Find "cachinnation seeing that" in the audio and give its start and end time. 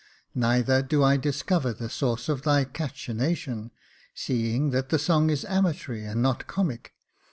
2.65-4.89